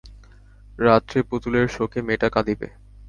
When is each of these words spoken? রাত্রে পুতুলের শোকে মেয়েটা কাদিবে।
রাত্রে 0.79 1.19
পুতুলের 1.29 1.65
শোকে 1.67 1.99
মেয়েটা 2.07 2.27
কাদিবে। 2.35 2.67